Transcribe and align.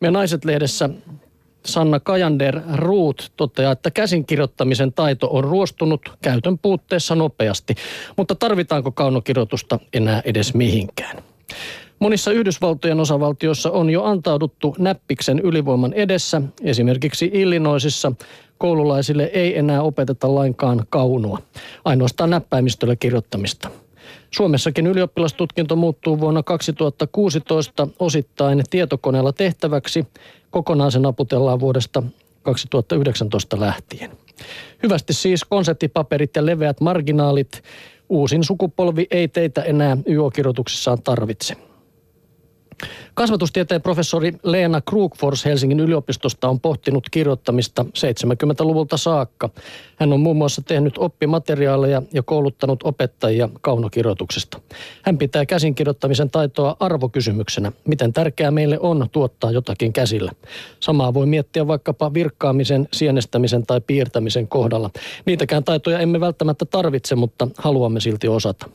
Me 0.00 0.10
Naiset-lehdessä 0.10 0.90
Sanna 1.66 2.00
Kajander 2.00 2.60
Ruut 2.74 3.32
toteaa, 3.36 3.72
että 3.72 3.90
käsinkirjoittamisen 3.90 4.92
taito 4.92 5.28
on 5.30 5.44
ruostunut 5.44 6.00
käytön 6.22 6.58
puutteessa 6.58 7.14
nopeasti, 7.14 7.74
mutta 8.16 8.34
tarvitaanko 8.34 8.92
kaunokirjoitusta 8.92 9.78
enää 9.92 10.22
edes 10.24 10.54
mihinkään? 10.54 11.22
Monissa 11.98 12.32
Yhdysvaltojen 12.32 13.00
osavaltioissa 13.00 13.70
on 13.70 13.90
jo 13.90 14.04
antauduttu 14.04 14.76
näppiksen 14.78 15.38
ylivoiman 15.38 15.92
edessä. 15.92 16.42
Esimerkiksi 16.62 17.30
Illinoisissa 17.32 18.12
koululaisille 18.58 19.30
ei 19.32 19.58
enää 19.58 19.82
opeteta 19.82 20.34
lainkaan 20.34 20.86
kaunua, 20.90 21.38
ainoastaan 21.84 22.30
näppäimistöllä 22.30 22.96
kirjoittamista. 22.96 23.70
Suomessakin 24.30 24.86
ylioppilastutkinto 24.86 25.76
muuttuu 25.76 26.20
vuonna 26.20 26.42
2016 26.42 27.88
osittain 27.98 28.62
tietokoneella 28.70 29.32
tehtäväksi. 29.32 30.06
Kokonaan 30.50 30.92
se 30.92 30.98
naputellaan 30.98 31.60
vuodesta 31.60 32.02
2019 32.42 33.60
lähtien. 33.60 34.10
Hyvästi 34.82 35.12
siis 35.12 35.44
konseptipaperit 35.44 36.36
ja 36.36 36.46
leveät 36.46 36.80
marginaalit. 36.80 37.62
Uusin 38.08 38.44
sukupolvi 38.44 39.06
ei 39.10 39.28
teitä 39.28 39.62
enää 39.62 39.96
YO-kirjoituksissaan 40.08 41.02
tarvitse. 41.02 41.56
Kasvatustieteen 43.14 43.82
professori 43.82 44.32
Leena 44.42 44.80
Krugfors 44.80 45.44
Helsingin 45.44 45.80
yliopistosta 45.80 46.48
on 46.48 46.60
pohtinut 46.60 47.10
kirjoittamista 47.10 47.82
70-luvulta 47.88 48.96
saakka. 48.96 49.50
Hän 49.96 50.12
on 50.12 50.20
muun 50.20 50.36
muassa 50.36 50.62
tehnyt 50.62 50.98
oppimateriaaleja 50.98 52.02
ja 52.12 52.22
kouluttanut 52.22 52.82
opettajia 52.82 53.48
kaunokirjoituksesta. 53.60 54.60
Hän 55.02 55.18
pitää 55.18 55.46
käsinkirjoittamisen 55.46 56.30
taitoa 56.30 56.76
arvokysymyksenä. 56.80 57.72
Miten 57.84 58.12
tärkeää 58.12 58.50
meille 58.50 58.78
on 58.80 59.08
tuottaa 59.12 59.50
jotakin 59.50 59.92
käsillä? 59.92 60.32
Samaa 60.80 61.14
voi 61.14 61.26
miettiä 61.26 61.66
vaikkapa 61.66 62.14
virkkaamisen, 62.14 62.88
sienestämisen 62.92 63.66
tai 63.66 63.80
piirtämisen 63.80 64.48
kohdalla. 64.48 64.90
Niitäkään 65.24 65.64
taitoja 65.64 65.98
emme 65.98 66.20
välttämättä 66.20 66.64
tarvitse, 66.64 67.14
mutta 67.14 67.48
haluamme 67.58 68.00
silti 68.00 68.28
osata. 68.28 68.68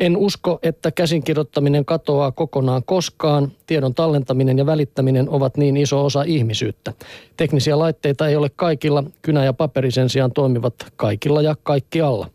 En 0.00 0.16
usko, 0.16 0.58
että 0.62 0.90
käsinkirjoittaminen 0.90 1.84
katoaa 1.84 2.32
kokonaan 2.32 2.82
koskaan. 2.84 3.52
Tiedon 3.66 3.94
tallentaminen 3.94 4.58
ja 4.58 4.66
välittäminen 4.66 5.28
ovat 5.28 5.56
niin 5.56 5.76
iso 5.76 6.04
osa 6.04 6.22
ihmisyyttä. 6.22 6.92
Teknisiä 7.36 7.78
laitteita 7.78 8.28
ei 8.28 8.36
ole 8.36 8.50
kaikilla, 8.56 9.04
kynä 9.22 9.44
ja 9.44 9.52
paperi 9.52 9.90
sen 9.90 10.08
sijaan 10.08 10.32
toimivat 10.32 10.74
kaikilla 10.96 11.42
ja 11.42 11.56
kaikkialla. 11.62 12.30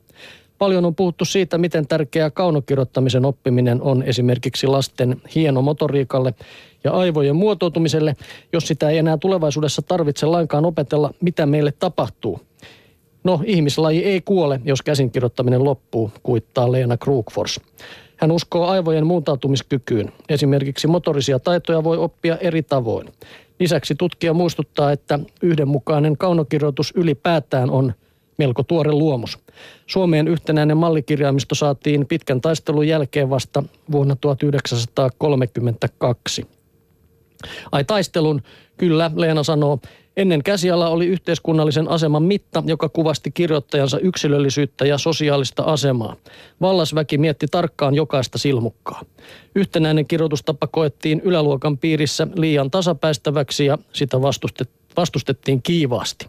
Paljon 0.57 0.85
on 0.85 0.95
puhuttu 0.95 1.25
siitä, 1.25 1.57
miten 1.57 1.87
tärkeää 1.87 2.29
kaunokirjoittamisen 2.29 3.25
oppiminen 3.25 3.81
on 3.81 4.03
esimerkiksi 4.03 4.67
lasten 4.67 5.21
hienomotoriikalle 5.35 6.33
ja 6.83 6.91
aivojen 6.91 7.35
muotoutumiselle, 7.35 8.15
jos 8.53 8.67
sitä 8.67 8.89
ei 8.89 8.97
enää 8.97 9.17
tulevaisuudessa 9.17 9.81
tarvitse 9.81 10.25
lainkaan 10.25 10.65
opetella, 10.65 11.13
mitä 11.21 11.45
meille 11.45 11.71
tapahtuu– 11.71 12.39
No, 13.23 13.41
ihmislaji 13.45 14.03
ei 14.03 14.21
kuole, 14.21 14.61
jos 14.63 14.81
käsinkirjoittaminen 14.81 15.63
loppuu, 15.63 16.11
kuittaa 16.23 16.71
Leena 16.71 16.97
Krugfors. 16.97 17.59
Hän 18.17 18.31
uskoo 18.31 18.67
aivojen 18.67 19.07
muuntautumiskykyyn. 19.07 20.11
Esimerkiksi 20.29 20.87
motorisia 20.87 21.39
taitoja 21.39 21.83
voi 21.83 21.97
oppia 21.97 22.37
eri 22.37 22.63
tavoin. 22.63 23.09
Lisäksi 23.59 23.95
tutkija 23.95 24.33
muistuttaa, 24.33 24.91
että 24.91 25.19
yhdenmukainen 25.41 26.17
kaunokirjoitus 26.17 26.93
ylipäätään 26.95 27.69
on 27.69 27.93
melko 28.37 28.63
tuore 28.63 28.91
luomus. 28.91 29.39
Suomeen 29.87 30.27
yhtenäinen 30.27 30.77
mallikirjaimisto 30.77 31.55
saatiin 31.55 32.07
pitkän 32.07 32.41
taistelun 32.41 32.87
jälkeen 32.87 33.29
vasta 33.29 33.63
vuonna 33.91 34.15
1932. 34.15 36.47
Ai 37.71 37.83
taistelun, 37.83 38.41
kyllä, 38.77 39.11
Leena 39.15 39.43
sanoo, 39.43 39.79
Ennen 40.17 40.43
käsiala 40.43 40.89
oli 40.89 41.07
yhteiskunnallisen 41.07 41.87
aseman 41.87 42.23
mitta, 42.23 42.63
joka 42.65 42.89
kuvasti 42.89 43.31
kirjoittajansa 43.31 43.99
yksilöllisyyttä 43.99 44.85
ja 44.85 44.97
sosiaalista 44.97 45.63
asemaa. 45.63 46.15
Vallasväki 46.61 47.17
mietti 47.17 47.47
tarkkaan 47.51 47.95
jokaista 47.95 48.37
silmukkaa. 48.37 49.01
Yhtenäinen 49.55 50.05
kirjoitustapa 50.05 50.67
koettiin 50.67 51.21
yläluokan 51.23 51.77
piirissä 51.77 52.27
liian 52.35 52.71
tasapäistäväksi 52.71 53.65
ja 53.65 53.77
sitä 53.93 54.17
vastustettiin 54.97 55.61
kiivaasti. 55.61 56.27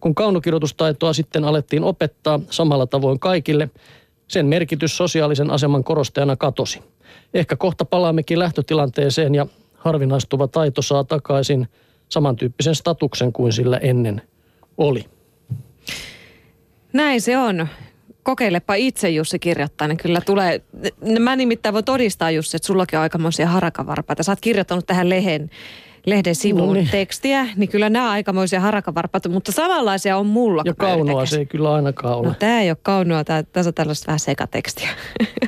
Kun 0.00 0.14
kaunokirjoitustaitoa 0.14 1.12
sitten 1.12 1.44
alettiin 1.44 1.84
opettaa 1.84 2.40
samalla 2.50 2.86
tavoin 2.86 3.18
kaikille, 3.20 3.70
sen 4.28 4.46
merkitys 4.46 4.96
sosiaalisen 4.96 5.50
aseman 5.50 5.84
korostajana 5.84 6.36
katosi. 6.36 6.80
Ehkä 7.34 7.56
kohta 7.56 7.84
palaammekin 7.84 8.38
lähtötilanteeseen 8.38 9.34
ja 9.34 9.46
harvinaistuva 9.74 10.48
taito 10.48 10.82
saa 10.82 11.04
takaisin– 11.04 11.68
samantyyppisen 12.08 12.74
statuksen 12.74 13.32
kuin 13.32 13.52
sillä 13.52 13.76
ennen 13.76 14.22
oli. 14.76 15.04
Näin 16.92 17.20
se 17.20 17.38
on. 17.38 17.68
Kokeilepa 18.22 18.74
itse 18.74 19.10
Jussi 19.10 19.38
kirjoittaa, 19.38 19.88
niin 19.88 19.98
kyllä 19.98 20.20
tulee, 20.20 20.62
mä 21.18 21.36
nimittäin 21.36 21.72
voin 21.72 21.84
todistaa 21.84 22.30
Jussi, 22.30 22.56
että 22.56 22.66
sullakin 22.66 22.98
on 22.98 23.02
aikamoisia 23.02 23.48
harakavarpaita. 23.48 24.22
Sä 24.22 24.32
oot 24.32 24.40
kirjoittanut 24.40 24.86
tähän 24.86 25.08
lehen 25.08 25.50
lehden 26.06 26.34
sivuun 26.34 26.68
no 26.68 26.74
niin. 26.74 26.88
tekstiä, 26.90 27.48
niin 27.56 27.68
kyllä 27.68 27.90
nämä 27.90 28.10
aikamoisia 28.10 28.60
harakavarpaita, 28.60 29.28
mutta 29.28 29.52
samanlaisia 29.52 30.16
on 30.16 30.26
mulla. 30.26 30.62
Ja 30.64 30.74
kaunoa 30.74 31.26
se 31.26 31.38
ei 31.38 31.46
kyllä 31.46 31.74
ainakaan 31.74 32.16
ole. 32.16 32.26
No 32.28 32.34
tämä 32.38 32.60
ei 32.60 32.70
ole 32.70 32.76
kaunoa, 32.82 33.24
tämä, 33.24 33.42
tässä 33.42 33.70
on 33.70 33.74
tällaista 33.74 34.06
vähän 34.06 34.20
sekatekstiä. 34.20 34.88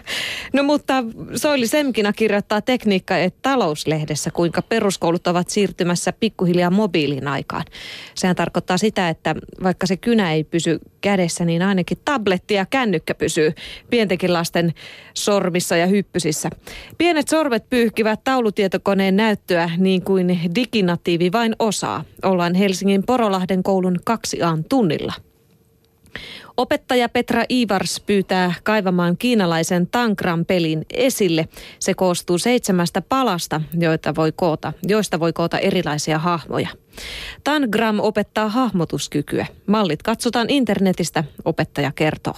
no 0.52 0.62
mutta 0.62 1.04
Soili 1.34 1.66
Semkina 1.66 2.12
kirjoittaa 2.12 2.60
tekniikka- 2.60 3.18
ja 3.18 3.30
talouslehdessä, 3.42 4.30
kuinka 4.30 4.62
peruskoulut 4.62 5.26
ovat 5.26 5.48
siirtymässä 5.48 6.12
pikkuhiljaa 6.12 6.70
mobiilin 6.70 7.28
aikaan. 7.28 7.64
Sehän 8.14 8.36
tarkoittaa 8.36 8.78
sitä, 8.78 9.08
että 9.08 9.34
vaikka 9.62 9.86
se 9.86 9.96
kynä 9.96 10.32
ei 10.32 10.44
pysy 10.44 10.80
kädessä, 11.00 11.44
niin 11.44 11.62
ainakin 11.62 11.98
tabletti 12.04 12.54
ja 12.54 12.66
kännykkä 12.66 13.14
pysyy 13.14 13.52
pientenkin 13.90 14.32
lasten 14.32 14.74
sormissa 15.14 15.76
ja 15.76 15.86
hyppysissä. 15.86 16.50
Pienet 16.98 17.28
sorvet 17.28 17.70
pyyhkivät 17.70 18.20
taulutietokoneen 18.24 19.16
näyttöä 19.16 19.70
niin 19.78 20.02
kuin 20.02 20.40
diginatiivi 20.54 21.32
vain 21.32 21.56
osaa. 21.58 22.04
Ollaan 22.22 22.54
Helsingin 22.54 23.06
Porolahden 23.06 23.62
koulun 23.62 23.96
kaksi 24.04 24.42
a 24.42 24.58
tunnilla. 24.68 25.12
Opettaja 26.56 27.08
Petra 27.08 27.44
Ivars 27.50 28.00
pyytää 28.00 28.54
kaivamaan 28.62 29.16
kiinalaisen 29.16 29.86
Tangram-pelin 29.86 30.84
esille. 30.90 31.48
Se 31.78 31.94
koostuu 31.94 32.38
seitsemästä 32.38 33.02
palasta, 33.02 33.60
joita 33.74 34.14
voi 34.14 34.32
koota, 34.32 34.72
joista 34.82 35.20
voi 35.20 35.32
koota 35.32 35.58
erilaisia 35.58 36.18
hahmoja. 36.18 36.68
Tangram 37.44 38.00
opettaa 38.00 38.48
hahmotuskykyä. 38.48 39.46
Mallit 39.66 40.02
katsotaan 40.02 40.50
internetistä, 40.50 41.24
opettaja 41.44 41.92
kertoo. 41.92 42.34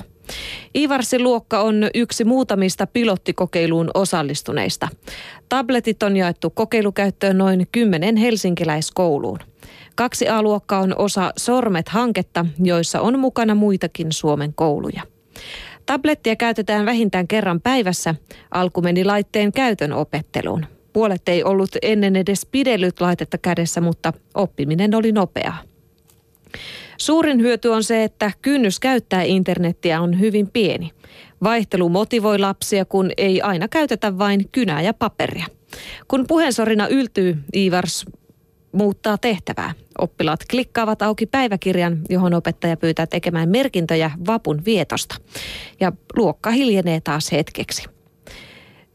Ivarsin 0.76 1.22
luokka 1.22 1.60
on 1.60 1.86
yksi 1.94 2.24
muutamista 2.24 2.86
pilottikokeiluun 2.86 3.90
osallistuneista. 3.94 4.88
Tabletit 5.48 6.02
on 6.02 6.16
jaettu 6.16 6.50
kokeilukäyttöön 6.50 7.38
noin 7.38 7.66
kymmenen 7.72 8.16
helsinkiläiskouluun. 8.16 9.38
Kaksi 9.94 10.28
A-luokka 10.28 10.78
on 10.78 10.94
osa 10.98 11.32
Sormet-hanketta, 11.36 12.46
joissa 12.62 13.00
on 13.00 13.18
mukana 13.18 13.54
muitakin 13.54 14.12
Suomen 14.12 14.54
kouluja. 14.54 15.02
Tablettia 15.86 16.36
käytetään 16.36 16.86
vähintään 16.86 17.28
kerran 17.28 17.60
päivässä. 17.60 18.14
Alku 18.50 18.80
meni 18.80 19.04
laitteen 19.04 19.52
käytön 19.52 19.92
opetteluun. 19.92 20.66
Puolet 20.92 21.28
ei 21.28 21.44
ollut 21.44 21.70
ennen 21.82 22.16
edes 22.16 22.46
pidellyt 22.50 23.00
laitetta 23.00 23.38
kädessä, 23.38 23.80
mutta 23.80 24.12
oppiminen 24.34 24.94
oli 24.94 25.12
nopeaa. 25.12 25.67
Suurin 26.98 27.40
hyöty 27.40 27.68
on 27.68 27.84
se, 27.84 28.04
että 28.04 28.32
kynnys 28.42 28.80
käyttää 28.80 29.22
internettiä 29.22 30.00
on 30.00 30.20
hyvin 30.20 30.50
pieni. 30.50 30.90
Vaihtelu 31.42 31.88
motivoi 31.88 32.38
lapsia, 32.38 32.84
kun 32.84 33.10
ei 33.16 33.42
aina 33.42 33.68
käytetä 33.68 34.18
vain 34.18 34.48
kynää 34.52 34.82
ja 34.82 34.94
paperia. 34.94 35.46
Kun 36.08 36.24
puheensorina 36.28 36.88
yltyy, 36.88 37.36
Ivars 37.56 38.06
muuttaa 38.72 39.18
tehtävää. 39.18 39.72
Oppilaat 39.98 40.40
klikkaavat 40.50 41.02
auki 41.02 41.26
päiväkirjan, 41.26 41.98
johon 42.10 42.34
opettaja 42.34 42.76
pyytää 42.76 43.06
tekemään 43.06 43.48
merkintöjä 43.48 44.10
vapun 44.26 44.62
vietosta. 44.64 45.14
Ja 45.80 45.92
luokka 46.16 46.50
hiljenee 46.50 47.00
taas 47.00 47.32
hetkeksi. 47.32 47.97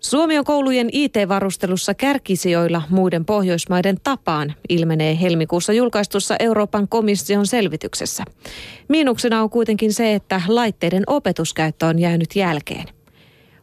Suomi 0.05 0.37
on 0.37 0.45
koulujen 0.45 0.89
IT-varustelussa 0.91 1.93
kärkisijoilla 1.93 2.81
muiden 2.89 3.25
Pohjoismaiden 3.25 3.97
tapaan, 4.03 4.53
ilmenee 4.69 5.21
helmikuussa 5.21 5.73
julkaistussa 5.73 6.35
Euroopan 6.39 6.87
komission 6.87 7.47
selvityksessä. 7.47 8.23
Miinuksena 8.89 9.41
on 9.41 9.49
kuitenkin 9.49 9.93
se, 9.93 10.13
että 10.13 10.41
laitteiden 10.47 11.03
opetuskäyttö 11.07 11.85
on 11.85 11.99
jäänyt 11.99 12.35
jälkeen. 12.35 12.85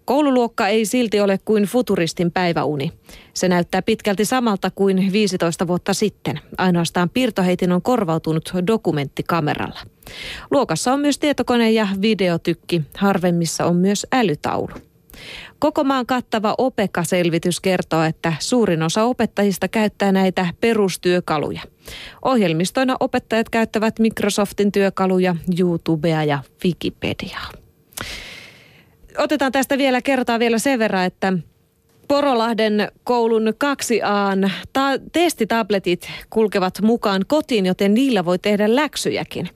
Koululuokka 0.05 0.69
ei 0.69 0.85
silti 0.85 1.21
ole 1.21 1.39
kuin 1.45 1.65
futuristin 1.65 2.33
päiväuni. 2.33 2.93
Se 3.35 3.49
näyttää 3.49 3.83
pitkälti 3.83 4.25
samalta 4.25 4.71
kuin 4.75 5.13
15 5.13 5.67
vuotta 5.67 5.95
sitten. 5.95 6.41
Ainoastaan 6.59 7.11
piirtoheitin 7.11 7.73
on 7.73 7.83
korvautunut 7.83 8.53
dokumenttikameralla. 8.67 9.81
Luokassa 10.51 10.93
on 10.93 11.01
myös 11.01 11.19
tietokone 11.19 11.71
ja 11.71 11.89
videotykki. 12.01 12.83
Harvemmissa 12.97 13.65
on 13.65 13.77
myös 13.77 14.07
älytaulu. 14.13 14.73
Koko 15.61 15.85
maan 15.85 16.07
kattava 16.07 16.55
OPEKA-selvitys 16.59 17.61
kertoo, 17.61 18.03
että 18.03 18.33
suurin 18.39 18.83
osa 18.83 19.05
opettajista 19.05 19.69
käyttää 19.69 20.13
näitä 20.13 20.47
perustyökaluja. 20.61 21.61
Ohjelmistoina 22.25 22.97
opettajat 23.01 23.49
käyttävät 23.49 23.99
Microsoftin 23.99 24.73
työkaluja, 24.73 25.37
YouTubea 25.61 26.25
ja 26.25 26.39
Wikipediaa. 26.65 27.51
Otetaan 29.19 29.53
tästä 29.53 29.79
vielä 29.79 30.03
kertaa 30.03 30.39
vielä 30.39 30.59
sen 30.59 30.79
verran, 30.79 31.05
että 31.05 31.33
Porolahden 32.09 32.93
koulun 33.05 33.49
2A 33.49 34.51
ta- 34.73 34.99
testitabletit 35.13 36.11
kulkevat 36.31 36.81
mukaan 36.83 37.23
kotiin, 37.27 37.67
joten 37.67 37.95
niillä 37.95 38.25
voi 38.25 38.39
tehdä 38.39 38.77
läksyjäkin. 38.77 39.49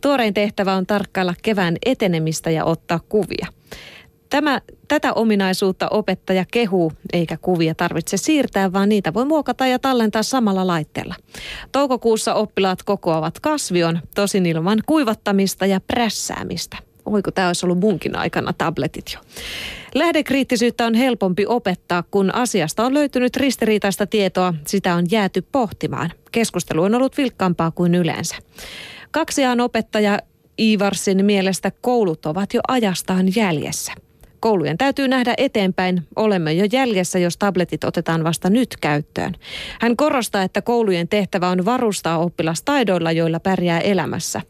Tuorein 0.00 0.34
tehtävä 0.34 0.74
on 0.74 0.86
tarkkailla 0.86 1.34
kevään 1.42 1.76
etenemistä 1.86 2.50
ja 2.50 2.64
ottaa 2.64 3.00
kuvia. 3.08 3.46
Tämä, 4.32 4.60
tätä 4.88 5.12
ominaisuutta 5.12 5.88
opettaja 5.88 6.44
kehuu, 6.52 6.92
eikä 7.12 7.36
kuvia 7.36 7.74
tarvitse 7.74 8.16
siirtää, 8.16 8.72
vaan 8.72 8.88
niitä 8.88 9.14
voi 9.14 9.24
muokata 9.24 9.66
ja 9.66 9.78
tallentaa 9.78 10.22
samalla 10.22 10.66
laitteella. 10.66 11.14
Toukokuussa 11.72 12.34
oppilaat 12.34 12.82
kokoavat 12.82 13.40
kasvion, 13.40 14.00
tosin 14.14 14.46
ilman 14.46 14.78
kuivattamista 14.86 15.66
ja 15.66 15.80
prässäämistä. 15.80 16.76
Oi 17.06 17.22
kun 17.22 17.32
tämä 17.32 17.46
olisi 17.46 17.66
ollut 17.66 17.78
munkin 17.78 18.16
aikana 18.16 18.52
tabletit 18.52 19.04
jo. 19.14 19.20
Lähdekriittisyyttä 19.94 20.86
on 20.86 20.94
helpompi 20.94 21.46
opettaa, 21.46 22.02
kun 22.10 22.34
asiasta 22.34 22.84
on 22.84 22.94
löytynyt 22.94 23.36
ristiriitaista 23.36 24.06
tietoa. 24.06 24.54
Sitä 24.66 24.94
on 24.94 25.06
jääty 25.10 25.42
pohtimaan. 25.52 26.12
Keskustelu 26.32 26.82
on 26.82 26.94
ollut 26.94 27.16
vilkkaampaa 27.16 27.70
kuin 27.70 27.94
yleensä. 27.94 28.36
Kaksiaan 29.10 29.60
opettaja 29.60 30.18
Ivarsin 30.60 31.24
mielestä 31.24 31.72
koulut 31.80 32.26
ovat 32.26 32.54
jo 32.54 32.60
ajastaan 32.68 33.26
jäljessä. 33.36 33.92
Koulujen 34.42 34.78
täytyy 34.78 35.08
nähdä 35.08 35.34
eteenpäin. 35.36 36.02
Olemme 36.16 36.52
jo 36.52 36.66
jäljessä, 36.72 37.18
jos 37.18 37.36
tabletit 37.36 37.84
otetaan 37.84 38.24
vasta 38.24 38.50
nyt 38.50 38.76
käyttöön. 38.80 39.34
Hän 39.80 39.96
korostaa, 39.96 40.42
että 40.42 40.62
koulujen 40.62 41.08
tehtävä 41.08 41.48
on 41.48 41.64
varustaa 41.64 42.18
oppilas 42.18 42.62
taidoilla, 42.62 43.12
joilla 43.12 43.40
pärjää 43.40 43.80
elämässä. 43.80 44.40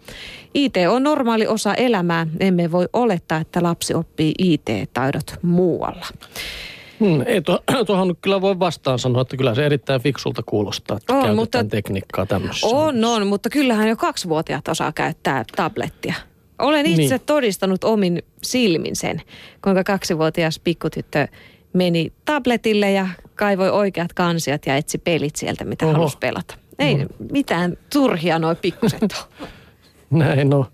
IT 0.55 0.75
on 0.91 1.03
normaali 1.03 1.47
osa 1.47 1.75
elämää. 1.75 2.27
Emme 2.41 2.73
voi 2.73 2.89
olettaa, 2.93 3.39
että 3.39 3.63
lapsi 3.63 3.95
oppii 3.95 4.35
IT-taidot 4.39 5.35
muualla. 5.43 6.07
Hmm, 7.01 7.23
ei 7.27 7.43
tuo, 7.43 7.61
tuohon 7.87 8.09
nyt 8.09 8.19
kyllä 8.21 8.41
voi 8.41 8.59
vastaan 8.59 8.99
sanoa, 8.99 9.23
että 9.23 9.37
kyllä 9.37 9.55
se 9.55 9.67
erittäin 9.67 10.03
fiksulta 10.03 10.43
kuulostaa, 10.47 10.97
että 10.97 11.13
on, 11.13 11.19
käytetään 11.19 11.37
mutta, 11.37 11.65
tekniikkaa 11.65 12.27
tämmöisessä. 12.27 12.67
On, 12.67 13.05
on, 13.05 13.27
mutta 13.27 13.51
kyllähän 13.51 13.89
jo 13.89 13.97
kaksivuotiaat 13.97 14.69
osaa 14.69 14.93
käyttää 14.93 15.45
tablettia. 15.57 16.15
Olen 16.63 16.87
itse 16.87 17.15
niin. 17.15 17.21
todistanut 17.27 17.85
omin 17.85 18.23
silmin 18.43 18.97
sen, 18.97 19.23
kuinka 19.63 19.85
kaksivuotias 19.85 20.59
pikkutyttö 20.59 21.29
meni 21.73 22.13
tabletille 22.25 22.91
ja 22.91 23.09
kaivoi 23.35 23.71
oikeat 23.71 24.13
kansiot 24.13 24.67
ja 24.67 24.77
etsi 24.77 24.99
pelit 24.99 25.37
sieltä, 25.37 25.65
mitä 25.65 25.87
Oho. 25.87 25.95
halusi 25.95 26.19
pelata. 26.19 26.55
Ei 26.79 26.95
no. 26.95 27.07
mitään 27.33 27.77
turhia 27.93 28.39
noin 28.39 28.57
pikkuset 28.57 29.01
Näin 30.11 30.51
no. 30.51 30.67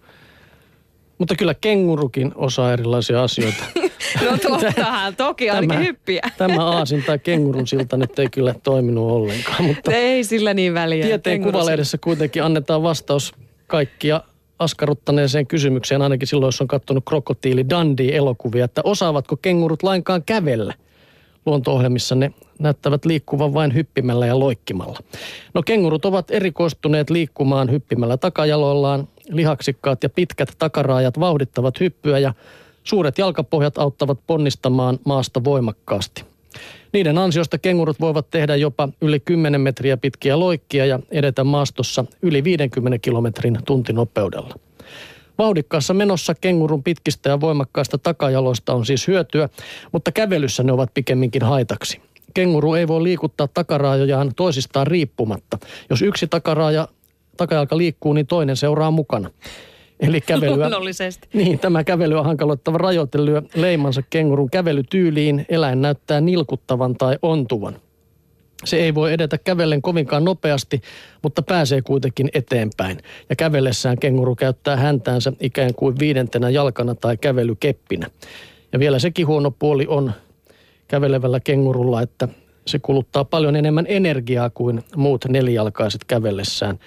Mutta 1.18 1.34
kyllä 1.36 1.54
kengurukin 1.54 2.32
osaa 2.34 2.72
erilaisia 2.72 3.22
asioita. 3.22 3.64
no 4.24 4.38
tottahan, 4.38 5.16
toki 5.16 5.50
ainakin 5.50 5.68
tämä, 5.68 5.84
hyppiä. 5.84 6.22
tämä 6.38 6.64
aasin 6.64 7.02
tai 7.02 7.18
kengurun 7.18 7.66
silta 7.66 7.96
nyt 7.96 8.18
ei 8.18 8.28
kyllä 8.30 8.54
toiminut 8.62 9.10
ollenkaan. 9.10 9.64
Mutta 9.64 9.92
ei 9.92 10.24
sillä 10.24 10.54
niin 10.54 10.74
väliä. 10.74 11.06
Tieteen 11.06 11.42
kuvalehdessä 11.42 11.98
kuitenkin 11.98 12.44
annetaan 12.44 12.82
vastaus 12.82 13.34
kaikkia 13.66 14.20
askarruttaneeseen 14.58 15.46
kysymykseen, 15.46 16.02
ainakin 16.02 16.28
silloin, 16.28 16.48
jos 16.48 16.60
on 16.60 16.68
katsonut 16.68 17.04
krokotiili 17.08 17.64
Dundee-elokuvia, 17.70 18.64
että 18.64 18.80
osaavatko 18.84 19.36
kengurut 19.36 19.82
lainkaan 19.82 20.22
kävellä? 20.26 20.74
Luonto-ohjelmissa 21.46 22.14
ne 22.14 22.32
näyttävät 22.58 23.04
liikkuvan 23.04 23.54
vain 23.54 23.74
hyppimällä 23.74 24.26
ja 24.26 24.38
loikkimalla. 24.38 24.98
No 25.54 25.62
kengurut 25.62 26.04
ovat 26.04 26.30
erikoistuneet 26.30 27.10
liikkumaan 27.10 27.70
hyppimällä 27.70 28.16
takajaloillaan. 28.16 29.08
Lihaksikkaat 29.28 30.02
ja 30.02 30.08
pitkät 30.08 30.52
takaraajat 30.58 31.20
vauhdittavat 31.20 31.80
hyppyä 31.80 32.18
ja 32.18 32.34
suuret 32.84 33.18
jalkapohjat 33.18 33.78
auttavat 33.78 34.18
ponnistamaan 34.26 34.98
maasta 35.04 35.44
voimakkaasti. 35.44 36.27
Niiden 36.92 37.18
ansiosta 37.18 37.58
kengurut 37.58 38.00
voivat 38.00 38.30
tehdä 38.30 38.56
jopa 38.56 38.88
yli 39.00 39.20
10 39.20 39.60
metriä 39.60 39.96
pitkiä 39.96 40.38
loikkia 40.38 40.86
ja 40.86 41.00
edetä 41.10 41.44
maastossa 41.44 42.04
yli 42.22 42.44
50 42.44 42.98
kilometrin 42.98 43.58
tuntinopeudella. 43.66 44.54
Vauhdikkaassa 45.38 45.94
menossa 45.94 46.34
kengurun 46.34 46.82
pitkistä 46.82 47.30
ja 47.30 47.40
voimakkaista 47.40 47.98
takajaloista 47.98 48.74
on 48.74 48.86
siis 48.86 49.08
hyötyä, 49.08 49.48
mutta 49.92 50.12
kävelyssä 50.12 50.62
ne 50.62 50.72
ovat 50.72 50.94
pikemminkin 50.94 51.42
haitaksi. 51.42 52.00
Kenguru 52.34 52.74
ei 52.74 52.88
voi 52.88 53.02
liikuttaa 53.02 53.48
takaraajojaan 53.48 54.34
toisistaan 54.36 54.86
riippumatta. 54.86 55.58
Jos 55.90 56.02
yksi 56.02 56.26
takaraaja, 56.26 56.88
takajalka 57.36 57.78
liikkuu, 57.78 58.12
niin 58.12 58.26
toinen 58.26 58.56
seuraa 58.56 58.90
mukana. 58.90 59.30
Eli 60.00 60.20
kävelyä. 60.20 60.66
Niin, 61.32 61.58
tämä 61.58 61.84
kävelyä 61.84 62.22
hankaloittava 62.22 62.78
rajoite 62.78 63.24
lyö 63.24 63.42
leimansa 63.54 64.02
kengurun 64.10 64.50
kävelytyyliin. 64.50 65.46
Eläin 65.48 65.82
näyttää 65.82 66.20
nilkuttavan 66.20 66.94
tai 66.96 67.18
ontuvan. 67.22 67.76
Se 68.64 68.76
ei 68.76 68.94
voi 68.94 69.12
edetä 69.12 69.38
kävellen 69.38 69.82
kovinkaan 69.82 70.24
nopeasti, 70.24 70.80
mutta 71.22 71.42
pääsee 71.42 71.82
kuitenkin 71.82 72.28
eteenpäin. 72.34 72.98
Ja 73.30 73.36
kävellessään 73.36 73.98
kenguru 73.98 74.34
käyttää 74.34 74.76
häntäänsä 74.76 75.32
ikään 75.40 75.74
kuin 75.74 75.98
viidentenä 75.98 76.50
jalkana 76.50 76.94
tai 76.94 77.16
kävelykeppinä. 77.16 78.06
Ja 78.72 78.78
vielä 78.78 78.98
sekin 78.98 79.26
huono 79.26 79.50
puoli 79.50 79.86
on 79.88 80.12
kävelevällä 80.88 81.40
kengurulla, 81.40 82.02
että 82.02 82.28
se 82.66 82.78
kuluttaa 82.78 83.24
paljon 83.24 83.56
enemmän 83.56 83.86
energiaa 83.88 84.50
kuin 84.50 84.84
muut 84.96 85.24
nelijalkaiset 85.28 86.04
kävellessään. 86.04 86.78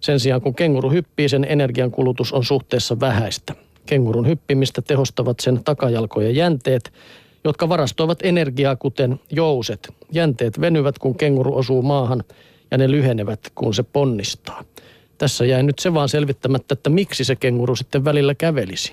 Sen 0.00 0.20
sijaan 0.20 0.40
kun 0.40 0.54
kenguru 0.54 0.90
hyppii, 0.90 1.28
sen 1.28 1.46
energiankulutus 1.48 2.32
on 2.32 2.44
suhteessa 2.44 3.00
vähäistä. 3.00 3.54
Kengurun 3.86 4.26
hyppimistä 4.26 4.82
tehostavat 4.82 5.40
sen 5.40 5.64
takajalkojen 5.64 6.36
jänteet, 6.36 6.92
jotka 7.44 7.68
varastoivat 7.68 8.18
energiaa 8.22 8.76
kuten 8.76 9.20
jouset. 9.30 9.94
Jänteet 10.12 10.60
venyvät, 10.60 10.98
kun 10.98 11.14
kenguru 11.14 11.56
osuu 11.56 11.82
maahan 11.82 12.24
ja 12.70 12.78
ne 12.78 12.90
lyhenevät, 12.90 13.40
kun 13.54 13.74
se 13.74 13.82
ponnistaa. 13.82 14.64
Tässä 15.18 15.44
jäi 15.44 15.62
nyt 15.62 15.78
se 15.78 15.94
vaan 15.94 16.08
selvittämättä, 16.08 16.72
että 16.72 16.90
miksi 16.90 17.24
se 17.24 17.36
kenguru 17.36 17.76
sitten 17.76 18.04
välillä 18.04 18.34
kävelisi. 18.34 18.92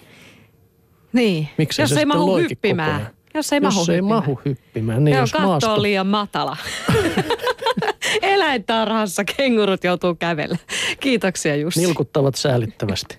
Niin, 1.14 1.48
miksi 1.58 1.82
jos 1.82 1.90
se 1.90 2.00
ei 2.00 2.06
mahu 2.06 2.38
hyppimään. 2.38 3.08
Jos 3.34 3.54
ei, 3.54 3.60
jos 3.64 3.76
mahu, 3.76 3.92
ei 3.92 3.98
hyppimään. 3.98 4.24
mahu 4.24 4.40
hyppimään. 4.46 5.04
Niin 5.04 5.18
jos 5.18 5.32
katto 5.32 5.48
maasto... 5.48 5.74
on 5.74 5.82
liian 5.82 6.08
matala. 6.08 6.58
Eläintarhassa 8.22 9.24
kengurut 9.24 9.84
joutuu 9.84 10.16
kävellä. 10.16 10.58
Kiitoksia 11.00 11.56
Jussi. 11.56 11.80
Nilkuttavat 11.80 12.36
säälittävästi. 12.36 13.14